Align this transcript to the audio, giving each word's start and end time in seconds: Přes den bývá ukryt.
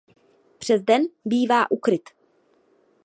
Přes 0.57 0.81
den 0.81 1.01
bývá 1.25 1.71
ukryt. 1.71 2.09